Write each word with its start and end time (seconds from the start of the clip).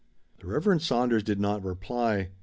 The 0.39 0.47
Reverend 0.47 0.81
Saunders 0.81 1.21
did 1.21 1.39
not 1.39 1.63
reply. 1.63 2.29